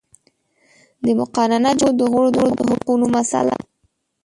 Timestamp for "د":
1.03-1.05, 1.99-2.39, 2.57-2.61